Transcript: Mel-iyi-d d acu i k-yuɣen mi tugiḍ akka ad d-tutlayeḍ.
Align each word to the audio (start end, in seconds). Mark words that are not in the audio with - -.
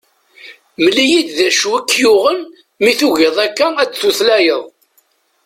Mel-iyi-d 0.81 1.29
d 1.37 1.39
acu 1.47 1.69
i 1.79 1.81
k-yuɣen 1.89 2.39
mi 2.83 2.91
tugiḍ 2.99 3.37
akka 3.45 3.67
ad 3.81 3.89
d-tutlayeḍ. 3.91 4.63